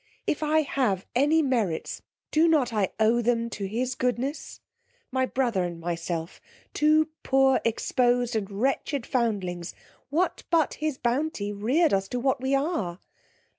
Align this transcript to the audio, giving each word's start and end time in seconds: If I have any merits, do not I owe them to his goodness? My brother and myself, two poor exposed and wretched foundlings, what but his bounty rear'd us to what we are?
If 0.25 0.41
I 0.41 0.61
have 0.63 1.05
any 1.13 1.43
merits, 1.43 2.01
do 2.31 2.47
not 2.47 2.73
I 2.73 2.89
owe 2.99 3.21
them 3.21 3.51
to 3.51 3.65
his 3.67 3.93
goodness? 3.93 4.59
My 5.11 5.27
brother 5.27 5.63
and 5.63 5.79
myself, 5.79 6.41
two 6.73 7.09
poor 7.21 7.61
exposed 7.63 8.35
and 8.35 8.49
wretched 8.49 9.05
foundlings, 9.05 9.75
what 10.09 10.41
but 10.49 10.73
his 10.73 10.97
bounty 10.97 11.53
rear'd 11.53 11.93
us 11.93 12.07
to 12.07 12.19
what 12.19 12.41
we 12.41 12.55
are? 12.55 12.97